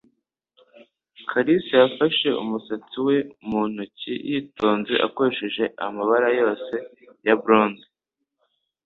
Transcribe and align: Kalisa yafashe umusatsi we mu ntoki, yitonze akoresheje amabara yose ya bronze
Kalisa 1.29 1.73
yafashe 1.83 2.29
umusatsi 2.43 2.97
we 3.07 3.17
mu 3.47 3.61
ntoki, 3.71 4.13
yitonze 4.31 4.93
akoresheje 5.07 5.63
amabara 5.85 6.29
yose 6.39 6.73
ya 7.25 7.35
bronze 7.41 7.85